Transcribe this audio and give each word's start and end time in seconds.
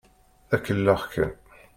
D 0.49 0.51
akellex 0.55 1.03
kan. 1.13 1.31